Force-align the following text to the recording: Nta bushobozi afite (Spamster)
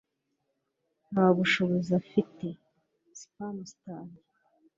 Nta 1.11 1.25
bushobozi 1.35 1.91
afite 2.01 2.45
(Spamster) 3.21 4.03